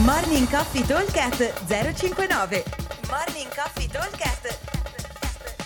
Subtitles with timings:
[0.00, 2.64] Morning Coffee Talkcast 059
[3.10, 4.58] Morning Coffee Talkcast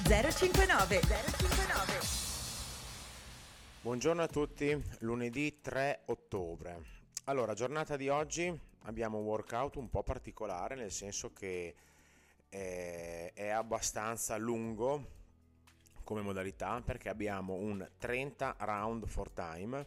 [0.03, 1.99] 059 059
[3.83, 6.83] Buongiorno a tutti, lunedì 3 ottobre.
[7.27, 8.53] Allora, giornata di oggi
[8.87, 11.77] abbiamo un workout un po' particolare, nel senso che
[12.49, 15.07] è, è abbastanza lungo
[16.03, 19.87] come modalità perché abbiamo un 30 round for time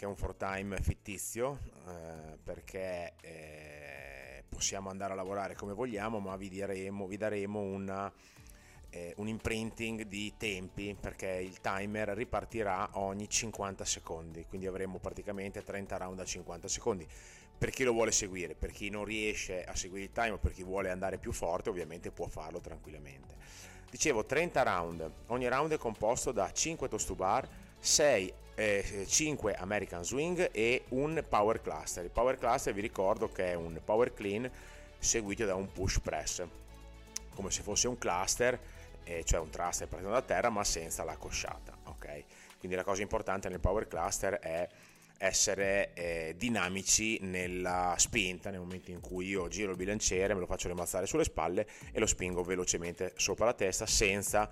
[0.00, 6.20] che è un for time fittizio eh, perché eh, possiamo andare a lavorare come vogliamo
[6.20, 8.10] ma vi, diremo, vi daremo una,
[8.88, 14.46] eh, un imprinting di tempi perché il timer ripartirà ogni 50 secondi.
[14.48, 17.06] Quindi avremo praticamente 30 round a 50 secondi.
[17.58, 20.62] Per chi lo vuole seguire per chi non riesce a seguire il timer per chi
[20.62, 23.36] vuole andare più forte ovviamente può farlo tranquillamente.
[23.90, 25.12] Dicevo 30 round.
[25.26, 27.46] Ogni round è composto da 5 toast to bar
[27.80, 32.04] 6 eh, 5 American Swing e un Power Cluster.
[32.04, 34.48] Il Power Cluster vi ricordo che è un Power Clean
[34.98, 36.46] seguito da un Push Press,
[37.34, 38.60] come se fosse un cluster,
[39.04, 41.74] eh, cioè un thruster partendo da terra ma senza la cosciata.
[41.84, 42.24] Okay?
[42.58, 44.68] Quindi la cosa importante nel Power Cluster è
[45.22, 50.46] essere eh, dinamici nella spinta nel momento in cui io giro il bilanciere, me lo
[50.46, 54.48] faccio rimbalzare sulle spalle e lo spingo velocemente sopra la testa senza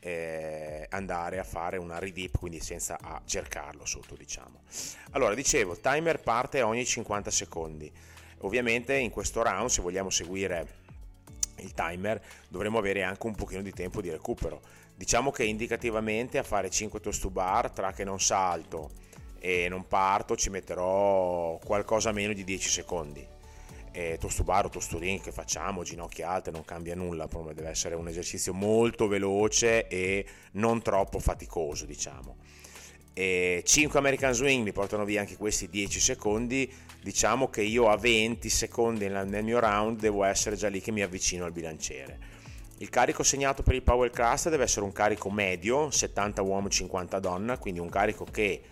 [0.00, 0.67] eh,
[0.98, 4.60] andare a fare una redip, quindi senza a cercarlo sotto, diciamo.
[5.12, 7.90] Allora, dicevo, il timer parte ogni 50 secondi.
[8.40, 10.66] Ovviamente in questo round, se vogliamo seguire
[11.56, 14.60] il timer, dovremo avere anche un pochino di tempo di recupero.
[14.94, 18.90] Diciamo che indicativamente a fare 5 toast to bar, tra che non salto
[19.38, 23.36] e non parto, ci metterò qualcosa meno di 10 secondi
[23.98, 27.70] eh, tosto bar o tosto ring che facciamo, ginocchia alte, non cambia nulla, proprio deve
[27.70, 32.36] essere un esercizio molto veloce e non troppo faticoso, diciamo.
[33.12, 37.96] E 5 American Swing mi portano via anche questi 10 secondi, diciamo che io a
[37.96, 42.36] 20 secondi nel mio round devo essere già lì che mi avvicino al bilanciere.
[42.78, 47.18] Il carico segnato per il Power Cluster deve essere un carico medio, 70 uomo, 50
[47.18, 48.62] donna, quindi un carico che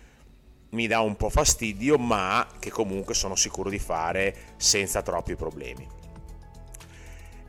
[0.71, 5.87] mi dà un po' fastidio, ma che comunque sono sicuro di fare senza troppi problemi.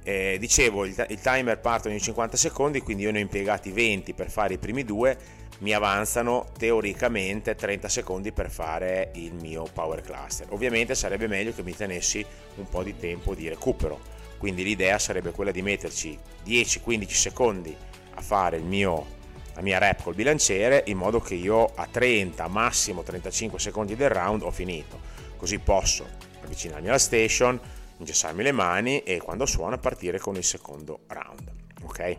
[0.02, 4.14] Eh, dicevo, il, il, timer parte ogni 50 secondi, quindi io ne ho impiegati 20
[4.14, 5.18] per fare i primi due,
[5.58, 10.46] mi avanzano teoricamente 30 secondi per fare il mio power cluster.
[10.50, 12.24] Ovviamente sarebbe meglio che mi tenessi
[12.56, 14.00] un po' di tempo di recupero,
[14.38, 17.76] quindi l'idea sarebbe quella di metterci 10-15 secondi
[18.14, 19.16] a fare il mio
[19.58, 24.08] la mia rep col bilanciere in modo che io a 30, massimo 35 secondi del
[24.08, 25.00] round ho finito.
[25.36, 26.06] Così posso
[26.44, 27.60] avvicinarmi alla station,
[27.96, 31.50] ingessarmi le mani e quando suona partire con il secondo round.
[31.82, 32.16] Ok?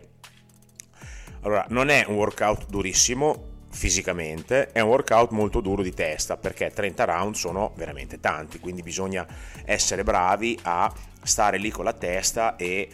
[1.40, 6.70] Allora, non è un workout durissimo fisicamente, è un workout molto duro di testa perché
[6.70, 9.26] 30 round sono veramente tanti, quindi bisogna
[9.64, 12.86] essere bravi a stare lì con la testa e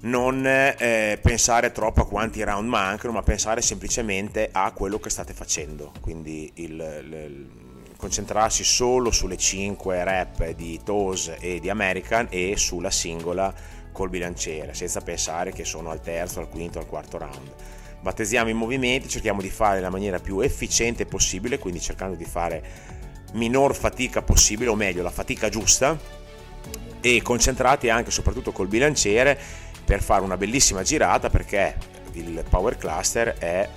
[0.00, 5.32] non eh, pensare troppo a quanti round mancano, ma pensare semplicemente a quello che state
[5.32, 5.92] facendo.
[6.00, 7.50] Quindi il, il,
[7.96, 13.52] concentrarsi solo sulle 5 rep di Toes e di American e sulla singola
[13.90, 17.54] col bilanciere, senza pensare che sono al terzo, al quinto, al quarto round.
[18.02, 22.62] Battesiamo i movimenti, cerchiamo di fare nella maniera più efficiente possibile, quindi cercando di fare
[23.32, 25.98] minor fatica possibile, o meglio la fatica giusta,
[27.00, 29.38] e concentrati anche soprattutto col bilanciere
[29.86, 31.76] per fare una bellissima girata perché
[32.12, 33.68] il power cluster è,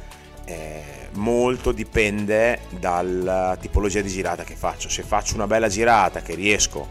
[1.14, 4.90] molto dipende dalla tipologia di girata che faccio.
[4.90, 6.88] Se faccio una bella girata che riesco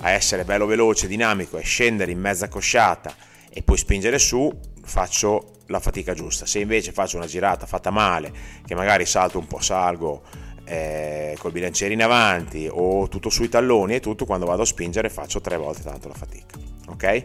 [0.00, 3.14] a essere bello veloce dinamico e scendere in mezza cosciata
[3.50, 4.50] e poi spingere su
[4.82, 6.46] faccio la fatica giusta.
[6.46, 8.32] Se invece faccio una girata fatta male
[8.64, 10.22] che magari salto un po' salgo
[10.64, 15.08] eh, col bilanciere in avanti o tutto sui talloni e tutto quando vado a spingere
[15.08, 16.56] faccio tre volte tanto la fatica
[16.86, 17.24] ok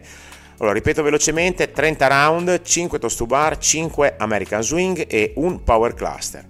[0.59, 5.94] allora, ripeto velocemente, 30 round, 5 toast to bar, 5 American Swing e un Power
[5.94, 6.45] Cluster.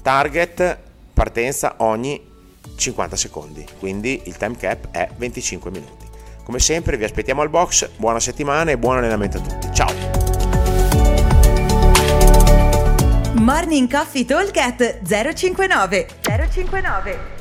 [0.00, 0.78] Target
[1.12, 2.24] partenza ogni
[2.76, 6.06] 50 secondi, quindi il time cap è 25 minuti.
[6.44, 9.68] Come sempre vi aspettiamo al box, buona settimana e buon allenamento a tutti.
[9.74, 9.92] Ciao!
[13.34, 15.00] Morning Coffee Talk
[15.34, 17.37] 059 059